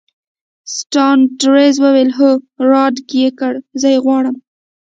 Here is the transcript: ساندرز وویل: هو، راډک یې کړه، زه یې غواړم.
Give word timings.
ساندرز 0.93 1.75
وویل: 1.81 2.09
هو، 2.17 2.29
راډک 2.69 3.09
یې 3.19 3.29
کړه، 3.39 3.59
زه 3.81 3.87
یې 3.93 3.99
غواړم. 4.05 4.35